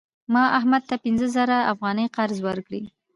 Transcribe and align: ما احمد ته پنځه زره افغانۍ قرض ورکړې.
ما 0.33 0.43
احمد 0.57 0.83
ته 0.89 0.95
پنځه 1.03 1.27
زره 1.35 1.57
افغانۍ 1.73 2.07
قرض 2.15 2.37
ورکړې. 2.47 2.81